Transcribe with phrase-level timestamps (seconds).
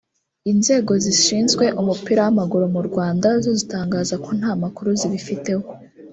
[0.51, 5.65] inzego zishinzwe umupira w’amaguru mu Rwanda zo zitangaza ko nta makuru zibifiteho